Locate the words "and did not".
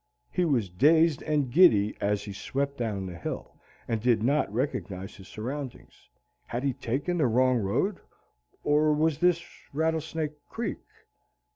3.87-4.51